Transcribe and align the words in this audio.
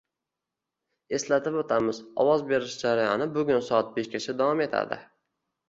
Eslatib 1.17 1.57
oʻtamiz, 1.63 1.99
ovoz 2.25 2.43
berish 2.49 2.79
jarayoni 2.87 3.29
bugun 3.39 3.63
soat 3.71 3.95
beshgacha 4.01 4.39
davom 4.43 4.69
etadi. 4.69 5.03